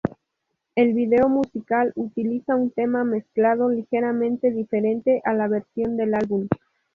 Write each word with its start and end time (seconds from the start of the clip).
El 0.73 0.93
vídeo 0.95 1.29
musical 1.29 1.93
utiliza 1.95 2.55
un 2.55 2.71
tema 2.71 3.03
mezclado 3.03 3.69
ligeramente 3.69 4.49
diferente 4.49 5.21
a 5.25 5.33
la 5.35 5.47
versión 5.47 5.95
del 5.95 6.15
álbum. 6.15 6.47